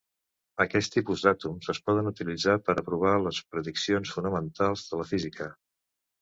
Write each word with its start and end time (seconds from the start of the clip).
Aquest 0.63 0.93
tipus 0.95 1.25
d'àtoms 1.25 1.69
es 1.73 1.81
poden 1.89 2.09
utilitzar 2.11 2.55
per 2.69 2.75
a 2.79 2.85
provar 2.87 3.13
les 3.27 3.43
prediccions 3.53 4.15
fonamentals 4.17 4.87
de 4.89 5.01
la 5.03 5.07
física. 5.13 5.51